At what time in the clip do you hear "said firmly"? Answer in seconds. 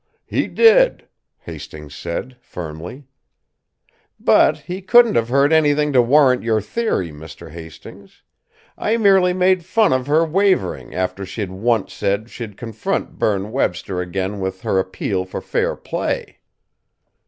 1.93-3.03